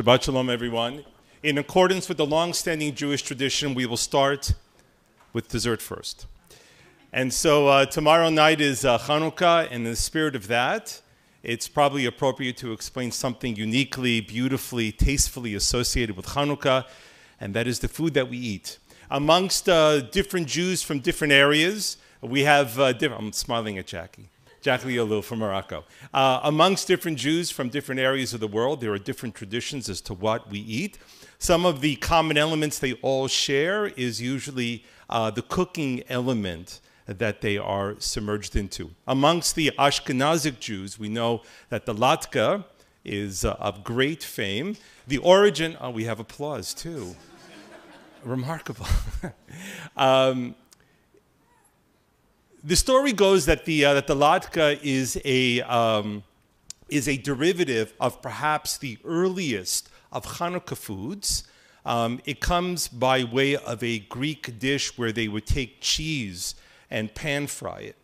Shabbat 0.00 0.22
Shalom, 0.22 0.48
everyone. 0.48 1.04
In 1.42 1.58
accordance 1.58 2.08
with 2.08 2.16
the 2.16 2.24
long-standing 2.24 2.94
Jewish 2.94 3.20
tradition, 3.20 3.74
we 3.74 3.84
will 3.84 3.98
start 3.98 4.54
with 5.34 5.48
dessert 5.48 5.82
first. 5.82 6.26
And 7.12 7.30
so 7.34 7.68
uh, 7.68 7.84
tomorrow 7.84 8.30
night 8.30 8.62
is 8.62 8.82
uh, 8.82 8.96
Hanukkah, 8.96 9.66
and 9.66 9.84
in 9.84 9.90
the 9.92 9.96
spirit 9.96 10.34
of 10.34 10.46
that, 10.46 11.02
it's 11.42 11.68
probably 11.68 12.06
appropriate 12.06 12.56
to 12.58 12.72
explain 12.72 13.10
something 13.10 13.56
uniquely, 13.56 14.22
beautifully, 14.22 14.90
tastefully 14.90 15.54
associated 15.54 16.16
with 16.16 16.28
Hanukkah, 16.28 16.86
and 17.38 17.52
that 17.52 17.66
is 17.66 17.80
the 17.80 17.88
food 17.88 18.14
that 18.14 18.30
we 18.30 18.38
eat. 18.38 18.78
Amongst 19.10 19.68
uh, 19.68 20.00
different 20.00 20.46
Jews 20.46 20.82
from 20.82 21.00
different 21.00 21.34
areas, 21.34 21.98
we 22.22 22.44
have 22.44 22.80
uh, 22.80 22.94
different. 22.94 23.22
I'm 23.22 23.32
smiling 23.34 23.76
at 23.76 23.86
Jackie. 23.86 24.30
Jackie 24.60 24.96
Liolil 24.96 25.24
from 25.24 25.38
Morocco. 25.38 25.84
Uh, 26.12 26.40
amongst 26.42 26.86
different 26.86 27.18
Jews 27.18 27.50
from 27.50 27.70
different 27.70 28.00
areas 28.00 28.34
of 28.34 28.40
the 28.40 28.48
world, 28.48 28.80
there 28.80 28.92
are 28.92 28.98
different 28.98 29.34
traditions 29.34 29.88
as 29.88 30.00
to 30.02 30.14
what 30.14 30.50
we 30.50 30.58
eat. 30.58 30.98
Some 31.38 31.64
of 31.64 31.80
the 31.80 31.96
common 31.96 32.36
elements 32.36 32.78
they 32.78 32.92
all 32.94 33.26
share 33.26 33.86
is 33.86 34.20
usually 34.20 34.84
uh, 35.08 35.30
the 35.30 35.42
cooking 35.42 36.02
element 36.08 36.80
that 37.06 37.40
they 37.40 37.56
are 37.56 37.96
submerged 37.98 38.54
into. 38.54 38.90
Amongst 39.06 39.54
the 39.54 39.72
Ashkenazic 39.78 40.60
Jews, 40.60 40.98
we 40.98 41.08
know 41.08 41.42
that 41.70 41.86
the 41.86 41.94
latke 41.94 42.64
is 43.04 43.44
uh, 43.44 43.52
of 43.54 43.82
great 43.82 44.22
fame. 44.22 44.76
The 45.08 45.18
origin, 45.18 45.76
oh, 45.80 45.90
we 45.90 46.04
have 46.04 46.20
applause 46.20 46.74
too. 46.74 47.16
Remarkable. 48.24 48.86
um, 49.96 50.54
the 52.62 52.76
story 52.76 53.12
goes 53.12 53.46
that 53.46 53.64
the, 53.64 53.84
uh, 53.84 53.94
that 53.94 54.06
the 54.06 54.14
latke 54.14 54.80
is 54.82 55.20
a, 55.24 55.62
um, 55.62 56.22
is 56.88 57.08
a 57.08 57.16
derivative 57.16 57.94
of 58.00 58.20
perhaps 58.20 58.76
the 58.78 58.98
earliest 59.04 59.88
of 60.12 60.24
Hanukkah 60.26 60.76
foods. 60.76 61.44
Um, 61.86 62.20
it 62.26 62.40
comes 62.40 62.88
by 62.88 63.24
way 63.24 63.56
of 63.56 63.82
a 63.82 64.00
Greek 64.00 64.58
dish 64.58 64.98
where 64.98 65.12
they 65.12 65.28
would 65.28 65.46
take 65.46 65.80
cheese 65.80 66.54
and 66.90 67.14
pan 67.14 67.46
fry 67.46 67.80
it. 67.80 67.96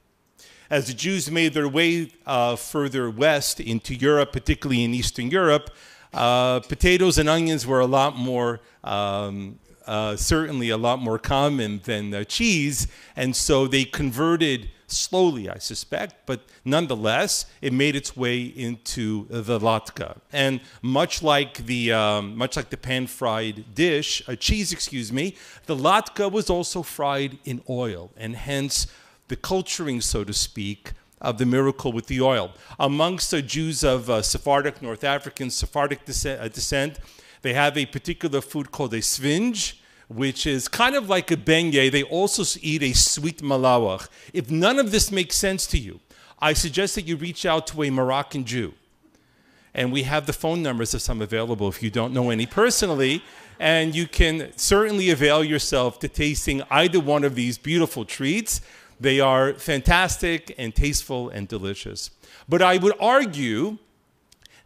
As 0.71 0.87
the 0.87 0.95
Jews 0.95 1.31
made 1.31 1.55
their 1.55 1.69
way 1.69 2.13
uh, 2.25 2.57
further 2.57 3.11
west 3.11 3.61
into 3.61 3.95
Europe, 3.95 4.33
particularly 4.33 4.83
in 4.83 4.95
Eastern 4.95 5.31
Europe, 5.31 5.71
uh, 6.15 6.61
potatoes 6.61 7.19
and 7.19 7.29
onions 7.29 7.67
were 7.67 7.81
a 7.81 7.87
lot 7.87 8.17
more 8.17 8.61
um, 8.83 9.59
uh, 9.87 10.17
certainly 10.17 10.71
a 10.71 10.77
lot 10.77 10.99
more 10.99 11.19
common 11.19 11.81
than 11.85 12.13
uh, 12.13 12.25
cheese, 12.25 12.89
and 13.15 13.35
so 13.35 13.67
they 13.67 13.85
converted 13.85 14.71
slowly, 14.89 15.49
I 15.49 15.59
suspect, 15.59 16.27
but 16.27 16.41
nonetheless, 16.65 17.47
it 17.61 17.73
made 17.73 17.97
its 17.97 18.17
way 18.17 18.43
into 18.43 19.27
the 19.29 19.59
latke. 19.59 20.19
And 20.33 20.61
much 20.83 21.23
like 21.23 21.67
the 21.67 21.93
um, 21.93 22.37
much 22.37 22.57
like 22.57 22.71
the 22.71 22.77
pan-fried 22.77 23.75
dish, 23.75 24.23
a 24.29 24.33
uh, 24.33 24.37
cheese, 24.37 24.73
excuse 24.73 25.13
me, 25.13 25.35
the 25.67 25.77
latke 25.77 26.31
was 26.31 26.51
also 26.51 26.83
fried 26.83 27.39
in 27.45 27.63
oil, 27.69 28.11
and 28.17 28.37
hence 28.37 28.87
the 29.29 29.37
culturing, 29.37 30.01
so 30.01 30.23
to 30.25 30.33
speak, 30.33 30.93
of 31.21 31.39
the 31.39 31.47
miracle 31.47 31.93
with 31.93 32.07
the 32.07 32.21
oil. 32.21 32.53
Amongst 32.79 33.31
the 33.31 33.43
Jews 33.43 33.83
of 33.83 34.09
uh, 34.11 34.23
Sephardic, 34.23 34.83
North 34.83 35.03
African, 35.03 35.51
Sephardic 35.51 36.05
descent, 36.05 36.41
uh, 36.41 36.49
descent 36.49 36.99
they 37.47 37.55
have 37.55 37.79
a 37.79 37.87
particular 37.87 38.41
food 38.41 38.73
called 38.73 38.93
a 38.93 38.99
svinge, 38.99 39.75
which 40.09 40.47
is 40.47 40.67
kind 40.67 40.97
of 40.97 41.09
like 41.09 41.31
a 41.31 41.37
beignet. 41.37 41.93
They 41.93 42.03
also 42.03 42.43
eat 42.61 42.83
a 42.83 42.93
sweet 42.93 43.41
malawach. 43.41 44.09
If 44.33 44.51
none 44.51 44.81
of 44.81 44.91
this 44.91 45.13
makes 45.13 45.37
sense 45.37 45.65
to 45.69 45.79
you, 45.79 46.01
I 46.41 46.55
suggest 46.55 46.97
that 46.97 47.07
you 47.07 47.17
reach 47.17 47.47
out 47.47 47.69
to 47.69 47.85
a 47.85 47.91
Moroccan 47.91 48.45
Jew. 48.45 48.75
And 49.75 49.93
we 49.93 50.03
have 50.03 50.27
the 50.27 50.33
phone 50.33 50.61
numbers 50.61 50.93
of 50.93 51.03
some 51.03 51.23
available 51.23 51.69
if 51.69 51.85
you 51.85 51.91
don't 51.91 52.13
know 52.13 52.31
any 52.31 52.47
personally. 52.47 53.23
And 53.61 53.95
you 53.95 54.09
can 54.09 54.53
certainly 54.57 55.11
avail 55.11 55.45
yourself 55.45 56.01
to 56.01 56.09
tasting 56.09 56.63
either 56.69 56.99
one 56.99 57.23
of 57.23 57.37
these 57.37 57.59
beautiful 57.59 58.05
treats. 58.05 58.61
They 58.99 59.21
are 59.21 59.55
fantastic 59.55 60.53
and 60.59 60.75
tasteful 60.75 61.29
and 61.29 61.47
delicious. 61.47 62.11
But 62.49 62.61
I 62.61 62.79
would 62.79 62.95
argue 62.99 63.79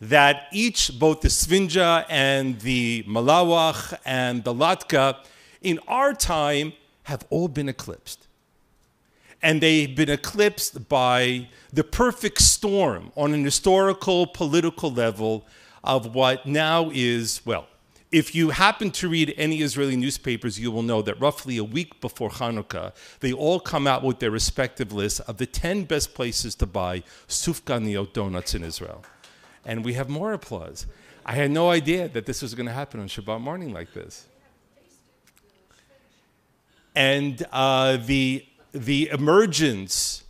that 0.01 0.47
each, 0.51 0.99
both 0.99 1.21
the 1.21 1.29
Svinja 1.29 2.05
and 2.09 2.59
the 2.61 3.05
Malawach 3.07 3.99
and 4.05 4.45
the 4.45 4.55
Latke, 4.55 5.17
in 5.63 5.79
our 5.87 6.15
time 6.15 6.73
have 7.05 7.27
all 7.29 7.49
been 7.49 7.69
eclipsed. 7.69 8.27
And 9.43 9.61
they've 9.61 9.95
been 9.95 10.11
eclipsed 10.11 10.89
by 10.89 11.49
the 11.73 11.85
perfect 11.85 12.41
storm 12.41 13.13
on 13.17 13.33
an 13.33 13.45
historical, 13.45 14.27
political 14.27 14.91
level 14.93 15.45
of 15.83 16.15
what 16.15 16.47
now 16.47 16.91
is, 16.93 17.41
well, 17.45 17.67
if 18.13 18.35
you 18.35 18.51
happen 18.51 18.91
to 18.91 19.09
read 19.09 19.33
any 19.37 19.59
Israeli 19.59 19.97
newspapers, 19.97 20.59
you 20.59 20.71
will 20.71 20.83
know 20.83 21.01
that 21.03 21.21
roughly 21.21 21.59
a 21.59 21.65
week 21.65 22.01
before 22.01 22.29
Hanukkah, 22.29 22.93
they 23.21 23.33
all 23.33 23.61
come 23.61 23.87
out 23.87 24.03
with 24.03 24.19
their 24.19 24.33
respective 24.33 24.93
lists 24.93 25.21
of 25.21 25.37
the 25.37 25.47
10 25.47 25.85
best 25.85 26.13
places 26.13 26.55
to 26.57 26.67
buy 26.67 27.03
sufganiyot 27.29 28.13
donuts 28.13 28.55
in 28.55 28.65
Israel 28.65 29.05
and 29.65 29.85
we 29.85 29.95
have 29.95 30.09
more 30.09 30.33
applause. 30.33 30.87
I 31.25 31.35
had 31.35 31.51
no 31.51 31.71
idea 31.71 32.09
that 32.09 32.27
this 32.27 32.43
was 32.43 32.55
going 32.55 32.67
to 32.67 32.73
happen 32.73 33.01
on 33.01 33.09
Shabbat 33.09 33.41
morning 33.41 33.73
like 33.73 33.93
this. 33.93 34.27
And 36.95 37.47
uh, 37.53 37.99
the, 37.99 38.45
the 38.73 39.11
emergence 39.11 40.25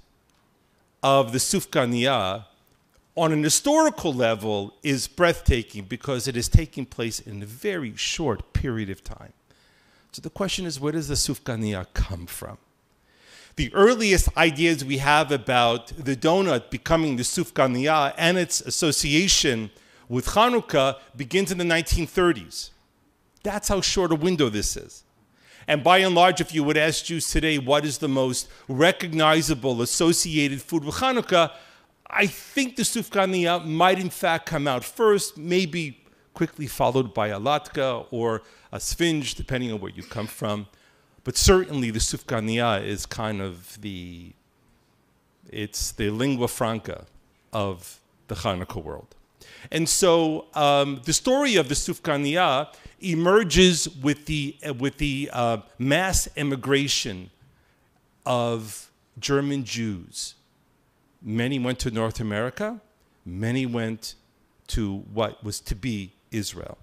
of 1.02 1.32
the 1.32 1.38
Sufganiyah 1.38 2.44
on 3.16 3.32
an 3.32 3.42
historical 3.42 4.12
level 4.12 4.74
is 4.82 5.08
breathtaking 5.08 5.84
because 5.84 6.28
it 6.28 6.36
is 6.36 6.48
taking 6.48 6.86
place 6.86 7.20
in 7.20 7.42
a 7.42 7.46
very 7.46 7.96
short 7.96 8.52
period 8.52 8.90
of 8.90 9.02
time. 9.02 9.32
So 10.12 10.20
the 10.22 10.30
question 10.30 10.66
is, 10.66 10.80
where 10.80 10.92
does 10.92 11.08
the 11.08 11.14
Sufganiyah 11.14 11.86
come 11.94 12.26
from? 12.26 12.58
The 13.56 13.72
earliest 13.74 14.34
ideas 14.36 14.84
we 14.84 14.98
have 14.98 15.30
about 15.32 15.88
the 15.88 16.16
donut 16.16 16.70
becoming 16.70 17.16
the 17.16 17.22
sufganiyah 17.22 18.14
and 18.16 18.38
its 18.38 18.60
association 18.60 19.70
with 20.08 20.26
Hanukkah 20.26 20.98
begins 21.16 21.52
in 21.52 21.58
the 21.58 21.64
1930s. 21.64 22.70
That's 23.42 23.68
how 23.68 23.80
short 23.80 24.12
a 24.12 24.16
window 24.16 24.48
this 24.48 24.76
is. 24.76 25.04
And 25.66 25.84
by 25.84 25.98
and 25.98 26.14
large, 26.14 26.40
if 26.40 26.54
you 26.54 26.64
would 26.64 26.76
ask 26.76 27.04
Jews 27.04 27.30
today 27.30 27.58
what 27.58 27.84
is 27.84 27.98
the 27.98 28.08
most 28.08 28.48
recognizable 28.68 29.82
associated 29.82 30.60
food 30.60 30.84
with 30.84 30.96
Hanukkah, 30.96 31.52
I 32.08 32.26
think 32.26 32.74
the 32.74 32.82
sufganiyah 32.82 33.64
might 33.64 34.00
in 34.00 34.10
fact 34.10 34.46
come 34.46 34.66
out 34.66 34.84
first, 34.84 35.38
maybe 35.38 36.02
quickly 36.34 36.66
followed 36.66 37.14
by 37.14 37.28
a 37.28 37.38
latke 37.38 38.06
or 38.10 38.42
a 38.72 38.78
svinge, 38.78 39.36
depending 39.36 39.72
on 39.72 39.80
where 39.80 39.92
you 39.92 40.02
come 40.02 40.26
from. 40.26 40.66
But 41.30 41.36
certainly 41.36 41.92
the 41.92 42.00
Sufganiyah 42.00 42.84
is 42.84 43.06
kind 43.06 43.40
of 43.40 43.80
the, 43.80 44.32
it's 45.48 45.92
the 45.92 46.10
lingua 46.10 46.48
franca 46.48 47.06
of 47.52 48.00
the 48.26 48.34
Hanukkah 48.34 48.82
world. 48.82 49.14
And 49.70 49.88
so 49.88 50.46
um, 50.54 51.02
the 51.04 51.12
story 51.12 51.54
of 51.54 51.68
the 51.68 51.76
Sufganiyah 51.76 52.74
emerges 53.00 53.88
with 53.88 54.26
the, 54.26 54.56
uh, 54.66 54.74
with 54.74 54.98
the 54.98 55.30
uh, 55.32 55.58
mass 55.78 56.28
immigration 56.34 57.30
of 58.26 58.90
German 59.20 59.62
Jews. 59.62 60.34
Many 61.22 61.60
went 61.60 61.78
to 61.78 61.92
North 61.92 62.18
America, 62.18 62.80
many 63.24 63.66
went 63.66 64.16
to 64.66 65.04
what 65.14 65.44
was 65.44 65.60
to 65.60 65.76
be 65.76 66.10
Israel. 66.32 66.76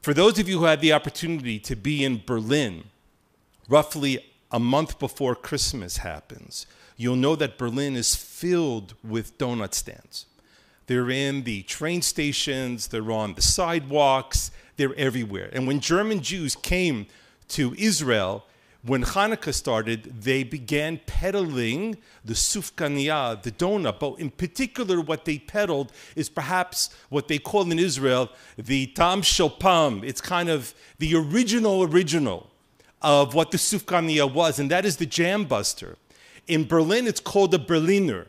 For 0.00 0.14
those 0.14 0.38
of 0.38 0.48
you 0.48 0.60
who 0.60 0.66
had 0.66 0.80
the 0.80 0.92
opportunity 0.92 1.58
to 1.58 1.74
be 1.74 2.04
in 2.04 2.22
Berlin, 2.24 2.84
roughly 3.68 4.24
a 4.50 4.58
month 4.58 4.98
before 4.98 5.34
Christmas 5.34 5.98
happens, 5.98 6.66
you'll 6.96 7.16
know 7.16 7.36
that 7.36 7.58
Berlin 7.58 7.96
is 7.96 8.14
filled 8.14 8.94
with 9.04 9.36
donut 9.38 9.74
stands. 9.74 10.26
They're 10.86 11.10
in 11.10 11.44
the 11.44 11.62
train 11.64 12.00
stations, 12.00 12.88
they're 12.88 13.12
on 13.12 13.34
the 13.34 13.42
sidewalks, 13.42 14.50
they're 14.76 14.94
everywhere. 14.96 15.50
And 15.52 15.66
when 15.66 15.80
German 15.80 16.22
Jews 16.22 16.56
came 16.56 17.06
to 17.48 17.74
Israel, 17.76 18.44
when 18.82 19.04
Hanukkah 19.04 19.52
started, 19.52 20.22
they 20.22 20.44
began 20.44 21.00
peddling 21.04 21.98
the 22.24 22.34
sufganiyah, 22.34 23.42
the 23.42 23.50
donut. 23.50 23.98
But 23.98 24.14
in 24.14 24.30
particular, 24.30 25.00
what 25.00 25.24
they 25.24 25.38
peddled 25.38 25.92
is 26.16 26.28
perhaps 26.28 26.88
what 27.08 27.28
they 27.28 27.38
call 27.38 27.70
in 27.70 27.78
Israel 27.78 28.30
the 28.56 28.86
tam 28.86 29.20
shopam. 29.22 30.04
It's 30.04 30.20
kind 30.20 30.48
of 30.48 30.74
the 30.98 31.14
original 31.16 31.82
original 31.82 32.50
of 33.02 33.34
what 33.34 33.50
the 33.50 33.58
Sufganiyah 33.58 34.32
was, 34.32 34.58
and 34.58 34.70
that 34.70 34.84
is 34.84 34.96
the 34.96 35.06
jam 35.06 35.44
buster. 35.44 35.96
In 36.46 36.66
Berlin, 36.66 37.06
it's 37.06 37.20
called 37.20 37.54
a 37.54 37.58
Berliner. 37.58 38.26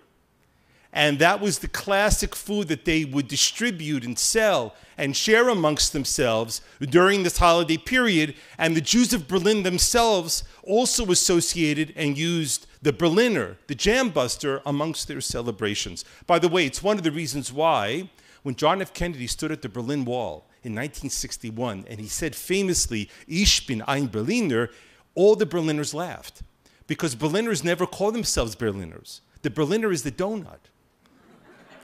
And 0.91 1.19
that 1.19 1.39
was 1.39 1.59
the 1.59 1.67
classic 1.67 2.35
food 2.35 2.67
that 2.69 2.85
they 2.85 3.05
would 3.05 3.27
distribute 3.27 4.03
and 4.03 4.17
sell 4.17 4.75
and 4.97 5.15
share 5.15 5.47
amongst 5.47 5.93
themselves 5.93 6.61
during 6.81 7.21
this 7.21 7.37
holiday 7.37 7.77
period. 7.77 8.33
And 8.57 8.75
the 8.75 8.81
Jews 8.81 9.13
of 9.13 9.27
Berlin 9.27 9.61
themselves 9.61 10.43
also 10.63 11.11
associated 11.11 11.93
and 11.95 12.17
used 12.17 12.65
the 12.81 12.91
Berliner, 12.91 13.57
the 13.67 13.75
jam 13.75 14.09
buster, 14.09 14.61
amongst 14.65 15.07
their 15.07 15.21
celebrations. 15.21 16.03
By 16.25 16.39
the 16.39 16.49
way, 16.49 16.65
it's 16.65 16.81
one 16.81 16.97
of 16.97 17.03
the 17.03 17.11
reasons 17.11 17.53
why 17.53 18.09
when 18.41 18.55
John 18.55 18.81
F. 18.81 18.93
Kennedy 18.93 19.27
stood 19.27 19.51
at 19.51 19.61
the 19.61 19.69
Berlin 19.69 20.05
Wall 20.05 20.48
in 20.63 20.73
1961, 20.73 21.85
and 21.89 21.99
he 21.99 22.07
said 22.07 22.35
famously, 22.35 23.09
Ich 23.27 23.65
bin 23.65 23.81
ein 23.83 24.07
Berliner, 24.07 24.69
all 25.15 25.35
the 25.35 25.45
Berliners 25.45 25.93
laughed 25.93 26.43
because 26.87 27.15
Berliners 27.15 27.63
never 27.63 27.85
call 27.85 28.11
themselves 28.11 28.55
Berliners. 28.55 29.21
The 29.41 29.49
Berliner 29.49 29.91
is 29.91 30.03
the 30.03 30.11
donut. 30.11 30.59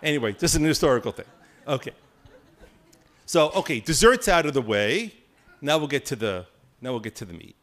anyway, 0.03 0.33
this 0.33 0.51
is 0.51 0.57
an 0.57 0.65
historical 0.65 1.11
thing. 1.11 1.25
Okay. 1.67 1.91
So, 3.25 3.49
okay, 3.51 3.79
desserts 3.79 4.27
out 4.27 4.45
of 4.45 4.53
the 4.53 4.61
way. 4.61 5.13
Now 5.61 5.77
we'll 5.77 5.87
get 5.87 6.05
to 6.07 6.15
the 6.15 6.45
now 6.81 6.91
we'll 6.91 6.99
get 6.99 7.15
to 7.15 7.25
the 7.25 7.33
meat. 7.33 7.55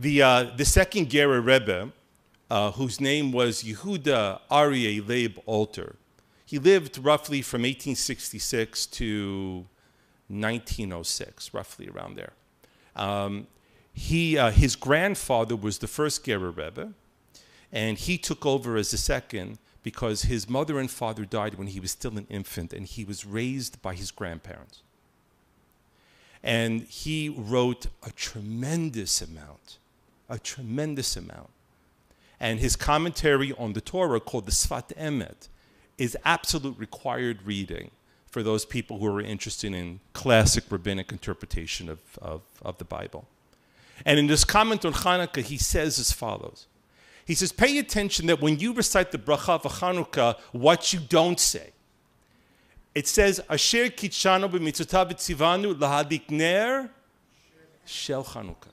The, 0.00 0.22
uh, 0.22 0.42
the 0.56 0.64
second 0.64 1.08
Gerer 1.08 1.44
Rebbe, 1.44 1.90
uh, 2.50 2.70
whose 2.72 3.00
name 3.00 3.32
was 3.32 3.64
Yehuda 3.64 4.40
Aryeh 4.48 5.06
Leib 5.06 5.38
Alter, 5.44 5.96
he 6.48 6.58
lived 6.58 6.96
roughly 6.96 7.42
from 7.42 7.62
1866 7.62 8.86
to 8.86 9.66
1906, 10.28 11.52
roughly 11.52 11.88
around 11.88 12.16
there. 12.16 12.32
Um, 12.96 13.48
he, 13.92 14.38
uh, 14.38 14.50
his 14.50 14.74
grandfather 14.74 15.54
was 15.54 15.78
the 15.78 15.86
first 15.86 16.24
Gerer 16.24 16.56
Rebbe, 16.56 16.94
and 17.70 17.98
he 17.98 18.16
took 18.16 18.46
over 18.46 18.76
as 18.76 18.92
the 18.92 18.96
second 18.96 19.58
because 19.82 20.22
his 20.22 20.48
mother 20.48 20.78
and 20.78 20.90
father 20.90 21.24
died 21.24 21.56
when 21.56 21.66
he 21.68 21.80
was 21.80 21.90
still 21.90 22.16
an 22.16 22.26
infant, 22.30 22.72
and 22.72 22.86
he 22.86 23.04
was 23.04 23.26
raised 23.26 23.82
by 23.82 23.94
his 23.94 24.10
grandparents. 24.10 24.82
And 26.42 26.82
he 26.82 27.28
wrote 27.28 27.88
a 28.06 28.10
tremendous 28.12 29.20
amount 29.20 29.78
a 30.28 30.38
tremendous 30.38 31.16
amount. 31.16 31.50
And 32.40 32.60
his 32.60 32.76
commentary 32.76 33.52
on 33.54 33.72
the 33.72 33.80
Torah, 33.80 34.20
called 34.20 34.46
the 34.46 34.52
Sfat 34.52 34.94
Emet, 34.96 35.48
is 35.98 36.16
absolute 36.24 36.78
required 36.78 37.40
reading 37.44 37.90
for 38.30 38.42
those 38.42 38.64
people 38.64 38.98
who 38.98 39.06
are 39.06 39.20
interested 39.20 39.74
in 39.74 40.00
classic 40.12 40.64
rabbinic 40.70 41.12
interpretation 41.12 41.88
of, 41.88 42.00
of, 42.22 42.42
of 42.62 42.78
the 42.78 42.84
Bible. 42.84 43.26
And 44.06 44.18
in 44.18 44.26
this 44.26 44.44
comment 44.44 44.84
on 44.84 44.92
Hanukkah, 44.92 45.42
he 45.42 45.58
says 45.58 45.98
as 45.98 46.12
follows. 46.12 46.66
He 47.26 47.34
says, 47.34 47.52
pay 47.52 47.78
attention 47.78 48.26
that 48.26 48.40
when 48.40 48.58
you 48.58 48.72
recite 48.72 49.12
the 49.12 49.18
bracha 49.18 49.62
of 49.62 49.62
Hanukkah, 49.64 50.38
what 50.52 50.92
you 50.92 51.00
don't 51.00 51.40
say. 51.40 51.72
It 52.94 53.06
says, 53.06 53.40
Asher 53.50 53.88
kitshanu 53.88 54.50
b'mitzotav 54.50 55.12
tzivanu 55.12 55.74
lahadik 55.74 56.30
ner 56.30 56.90
shel 57.84 58.24
Hanukkah. 58.24 58.72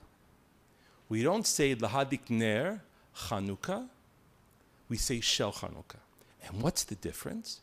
We 1.08 1.22
don't 1.22 1.46
say 1.46 1.74
Lahadik 1.74 2.30
Ner 2.30 2.82
Chanukah, 3.14 3.86
we 4.88 4.96
say 4.96 5.20
Shel 5.20 5.52
Chanukah. 5.52 6.00
And 6.48 6.62
what's 6.62 6.84
the 6.84 6.94
difference? 6.94 7.60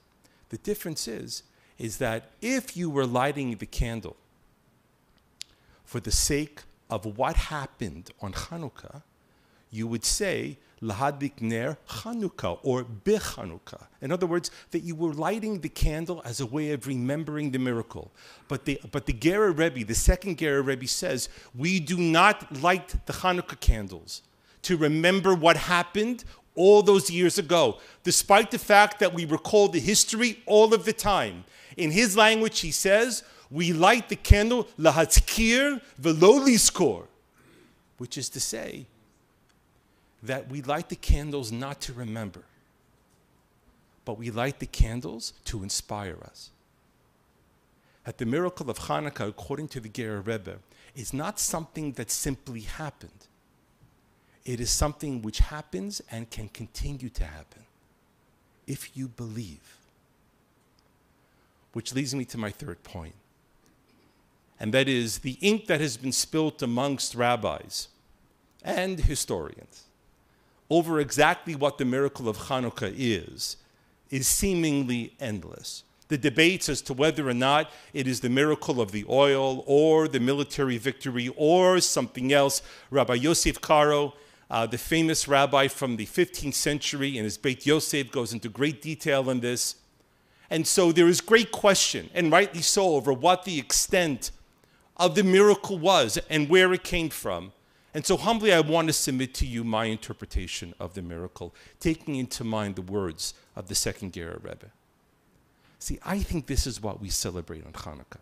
The 0.49 0.57
difference 0.57 1.07
is, 1.07 1.43
is 1.77 1.97
that 1.97 2.31
if 2.41 2.77
you 2.77 2.89
were 2.89 3.05
lighting 3.05 3.55
the 3.57 3.65
candle 3.65 4.15
for 5.83 5.99
the 5.99 6.11
sake 6.11 6.61
of 6.89 7.17
what 7.17 7.35
happened 7.35 8.11
on 8.21 8.33
Hanukkah, 8.33 9.01
you 9.71 9.87
would 9.87 10.05
say 10.05 10.57
lahadik 10.81 11.41
ner 11.41 11.77
Chanukah 11.87 12.59
or 12.61 12.83
bechanukah. 12.83 13.87
In 14.01 14.11
other 14.11 14.27
words, 14.27 14.51
that 14.71 14.83
you 14.83 14.95
were 14.95 15.13
lighting 15.13 15.61
the 15.61 15.69
candle 15.69 16.21
as 16.23 16.39
a 16.39 16.45
way 16.45 16.71
of 16.71 16.85
remembering 16.85 17.51
the 17.51 17.59
miracle. 17.59 18.11
But 18.47 18.65
the, 18.65 18.79
but 18.91 19.05
the 19.05 19.13
Gerer 19.13 19.57
Rebbe, 19.57 19.83
the 19.85 19.95
second 19.95 20.37
Gerer 20.37 20.61
Rebbe 20.61 20.87
says, 20.87 21.29
we 21.55 21.79
do 21.79 21.97
not 21.97 22.61
light 22.61 22.95
the 23.07 23.13
Hanukkah 23.13 23.59
candles 23.59 24.21
to 24.63 24.77
remember 24.77 25.33
what 25.33 25.57
happened 25.57 26.23
all 26.55 26.81
those 26.81 27.09
years 27.09 27.37
ago, 27.37 27.79
despite 28.03 28.51
the 28.51 28.59
fact 28.59 28.99
that 28.99 29.13
we 29.13 29.25
recall 29.25 29.67
the 29.67 29.79
history 29.79 30.41
all 30.45 30.73
of 30.73 30.85
the 30.85 30.93
time. 30.93 31.43
In 31.77 31.91
his 31.91 32.15
language, 32.15 32.59
he 32.59 32.71
says, 32.71 33.23
we 33.49 33.73
light 33.73 34.09
the 34.09 34.15
candle 34.15 34.67
lahatzkir 34.79 35.81
veloliskor, 36.01 37.07
which 37.97 38.17
is 38.17 38.29
to 38.29 38.39
say, 38.39 38.85
that 40.21 40.49
we 40.49 40.61
light 40.61 40.89
the 40.89 40.95
candles 40.95 41.51
not 41.51 41.81
to 41.81 41.93
remember, 41.93 42.43
but 44.05 44.17
we 44.17 44.31
light 44.31 44.59
the 44.59 44.65
candles 44.65 45.33
to 45.45 45.63
inspire 45.63 46.17
us. 46.23 46.49
That 48.05 48.17
the 48.17 48.25
miracle 48.25 48.69
of 48.69 48.79
Hanukkah, 48.79 49.27
according 49.27 49.69
to 49.69 49.79
the 49.79 49.89
Gerer 49.89 50.25
Rebbe, 50.25 50.59
is 50.95 51.13
not 51.13 51.39
something 51.39 51.93
that 51.93 52.11
simply 52.11 52.61
happened. 52.61 53.27
It 54.45 54.59
is 54.59 54.69
something 54.69 55.21
which 55.21 55.39
happens 55.39 56.01
and 56.11 56.29
can 56.29 56.49
continue 56.49 57.09
to 57.09 57.23
happen 57.23 57.63
if 58.67 58.95
you 58.95 59.07
believe. 59.07 59.77
Which 61.71 61.93
leads 61.93 62.13
me 62.13 62.25
to 62.25 62.37
my 62.37 62.51
third 62.51 62.83
point, 62.83 63.15
and 64.59 64.73
that 64.73 64.87
is 64.87 65.19
the 65.19 65.37
ink 65.41 65.65
that 65.67 65.81
has 65.81 65.97
been 65.97 66.11
spilt 66.11 66.61
amongst 66.61 67.15
rabbis 67.15 67.87
and 68.63 68.99
historians 68.99 69.83
over 70.69 70.99
exactly 70.99 71.55
what 71.55 71.77
the 71.77 71.85
miracle 71.85 72.29
of 72.29 72.37
Hanukkah 72.37 72.93
is, 72.95 73.57
is 74.09 74.27
seemingly 74.27 75.13
endless. 75.19 75.83
The 76.07 76.17
debates 76.17 76.69
as 76.69 76.81
to 76.83 76.93
whether 76.93 77.27
or 77.27 77.33
not 77.33 77.71
it 77.93 78.07
is 78.07 78.19
the 78.19 78.29
miracle 78.29 78.81
of 78.81 78.91
the 78.91 79.05
oil 79.09 79.63
or 79.65 80.07
the 80.07 80.19
military 80.19 80.77
victory 80.77 81.33
or 81.35 81.79
something 81.79 82.31
else. 82.31 82.61
Rabbi 82.91 83.15
Yosef 83.15 83.59
Karo, 83.61 84.13
uh, 84.49 84.65
the 84.65 84.77
famous 84.77 85.27
rabbi 85.27 85.67
from 85.67 85.95
the 85.95 86.05
15th 86.05 86.53
century, 86.53 87.17
in 87.17 87.23
his 87.23 87.37
Beit 87.37 87.65
Yosef, 87.65 88.11
goes 88.11 88.33
into 88.33 88.49
great 88.49 88.81
detail 88.81 89.29
on 89.29 89.39
this. 89.39 89.75
And 90.49 90.67
so 90.67 90.91
there 90.91 91.07
is 91.07 91.21
great 91.21 91.51
question, 91.51 92.09
and 92.13 92.31
rightly 92.31 92.61
so, 92.61 92.95
over 92.95 93.11
what 93.11 93.43
the 93.45 93.57
extent 93.57 94.31
of 94.97 95.15
the 95.15 95.23
miracle 95.23 95.77
was 95.77 96.19
and 96.29 96.49
where 96.49 96.73
it 96.73 96.83
came 96.83 97.09
from. 97.09 97.51
And 97.93 98.05
so 98.05 98.17
humbly, 98.17 98.53
I 98.53 98.59
want 98.59 98.87
to 98.87 98.93
submit 98.93 99.33
to 99.35 99.45
you 99.45 99.63
my 99.63 99.85
interpretation 99.85 100.73
of 100.79 100.93
the 100.93 101.01
miracle, 101.01 101.53
taking 101.79 102.15
into 102.15 102.43
mind 102.43 102.75
the 102.75 102.81
words 102.81 103.33
of 103.55 103.67
the 103.67 103.75
second 103.75 104.13
Gerer 104.13 104.43
Rebbe. 104.43 104.71
See, 105.79 105.99
I 106.05 106.19
think 106.19 106.47
this 106.47 106.65
is 106.65 106.81
what 106.81 107.01
we 107.01 107.09
celebrate 107.09 107.65
on 107.65 107.73
Hanukkah. 107.73 108.21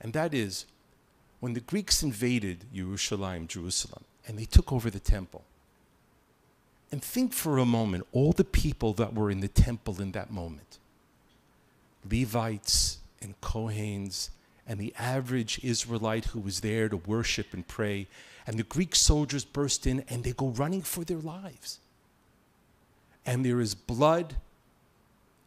And 0.00 0.12
that 0.14 0.34
is 0.34 0.66
when 1.40 1.54
the 1.54 1.60
Greeks 1.60 2.02
invaded 2.02 2.64
Jerusalem, 2.72 3.46
Jerusalem, 3.46 4.04
and 4.26 4.38
they 4.38 4.44
took 4.44 4.72
over 4.72 4.90
the 4.90 5.00
temple. 5.00 5.44
And 6.90 7.02
think 7.02 7.32
for 7.32 7.58
a 7.58 7.64
moment 7.64 8.06
all 8.12 8.32
the 8.32 8.44
people 8.44 8.92
that 8.94 9.14
were 9.14 9.30
in 9.30 9.40
the 9.40 9.48
temple 9.48 10.00
in 10.00 10.12
that 10.12 10.30
moment 10.30 10.78
Levites 12.10 12.98
and 13.22 13.40
Kohens 13.40 14.30
and 14.66 14.78
the 14.78 14.94
average 14.98 15.60
Israelite 15.62 16.26
who 16.26 16.40
was 16.40 16.60
there 16.60 16.88
to 16.88 16.96
worship 16.96 17.52
and 17.52 17.66
pray. 17.66 18.06
And 18.46 18.58
the 18.58 18.62
Greek 18.62 18.94
soldiers 18.94 19.44
burst 19.44 19.86
in 19.86 20.04
and 20.08 20.22
they 20.22 20.32
go 20.32 20.48
running 20.48 20.82
for 20.82 21.04
their 21.04 21.18
lives. 21.18 21.80
And 23.26 23.44
there 23.44 23.60
is 23.60 23.74
blood 23.74 24.36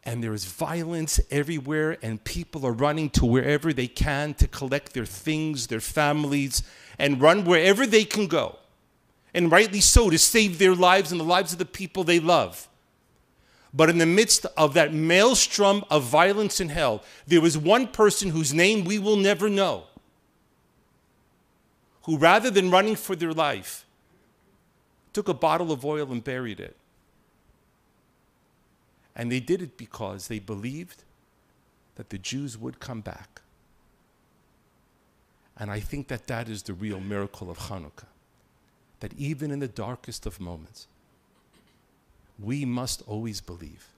and 0.04 0.22
there 0.22 0.32
is 0.32 0.46
violence 0.46 1.20
everywhere, 1.30 1.98
and 2.00 2.22
people 2.24 2.64
are 2.64 2.72
running 2.72 3.10
to 3.10 3.26
wherever 3.26 3.74
they 3.74 3.88
can 3.88 4.32
to 4.34 4.48
collect 4.48 4.94
their 4.94 5.04
things, 5.04 5.66
their 5.66 5.80
families, 5.80 6.62
and 6.98 7.20
run 7.20 7.44
wherever 7.44 7.86
they 7.86 8.04
can 8.04 8.26
go. 8.26 8.56
And 9.38 9.52
rightly 9.52 9.80
so, 9.80 10.10
to 10.10 10.18
save 10.18 10.58
their 10.58 10.74
lives 10.74 11.12
and 11.12 11.20
the 11.20 11.24
lives 11.24 11.52
of 11.52 11.60
the 11.60 11.64
people 11.64 12.02
they 12.02 12.18
love. 12.18 12.68
But 13.72 13.88
in 13.88 13.98
the 13.98 14.04
midst 14.04 14.46
of 14.56 14.74
that 14.74 14.92
maelstrom 14.92 15.84
of 15.92 16.02
violence 16.02 16.58
and 16.58 16.72
hell, 16.72 17.04
there 17.24 17.40
was 17.40 17.56
one 17.56 17.86
person 17.86 18.30
whose 18.30 18.52
name 18.52 18.84
we 18.84 18.98
will 18.98 19.14
never 19.14 19.48
know, 19.48 19.84
who 22.02 22.18
rather 22.18 22.50
than 22.50 22.72
running 22.72 22.96
for 22.96 23.14
their 23.14 23.32
life, 23.32 23.86
took 25.12 25.28
a 25.28 25.34
bottle 25.34 25.70
of 25.70 25.84
oil 25.84 26.10
and 26.10 26.24
buried 26.24 26.58
it. 26.58 26.76
And 29.14 29.30
they 29.30 29.38
did 29.38 29.62
it 29.62 29.76
because 29.76 30.26
they 30.26 30.40
believed 30.40 31.04
that 31.94 32.10
the 32.10 32.18
Jews 32.18 32.58
would 32.58 32.80
come 32.80 33.02
back. 33.02 33.40
And 35.56 35.70
I 35.70 35.78
think 35.78 36.08
that 36.08 36.26
that 36.26 36.48
is 36.48 36.64
the 36.64 36.74
real 36.74 36.98
miracle 36.98 37.52
of 37.52 37.58
Hanukkah. 37.58 38.06
That 39.00 39.12
even 39.16 39.50
in 39.50 39.60
the 39.60 39.68
darkest 39.68 40.26
of 40.26 40.40
moments, 40.40 40.86
we 42.38 42.64
must 42.64 43.02
always 43.06 43.40
believe 43.40 43.88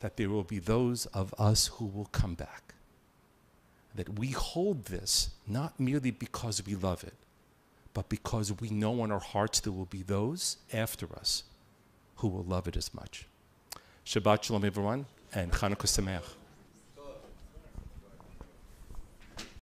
that 0.00 0.16
there 0.16 0.28
will 0.28 0.42
be 0.42 0.58
those 0.58 1.06
of 1.06 1.34
us 1.38 1.68
who 1.68 1.86
will 1.86 2.06
come 2.06 2.34
back. 2.34 2.74
That 3.94 4.18
we 4.18 4.28
hold 4.28 4.86
this 4.86 5.30
not 5.46 5.78
merely 5.78 6.10
because 6.10 6.64
we 6.66 6.74
love 6.74 7.04
it, 7.04 7.14
but 7.94 8.08
because 8.08 8.52
we 8.60 8.70
know 8.70 9.04
in 9.04 9.12
our 9.12 9.20
hearts 9.20 9.60
there 9.60 9.72
will 9.72 9.86
be 9.86 10.02
those 10.02 10.56
after 10.72 11.06
us 11.14 11.44
who 12.16 12.28
will 12.28 12.44
love 12.44 12.66
it 12.66 12.76
as 12.76 12.92
much. 12.94 13.26
Shabbat 14.04 14.42
Shalom, 14.42 14.64
everyone, 14.64 15.06
and 15.32 15.52
Chanukah 15.52 15.86
Sameach. 15.86 16.24